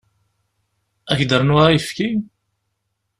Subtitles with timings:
[1.11, 2.09] Ad ak-d-rnuɣ ayefki?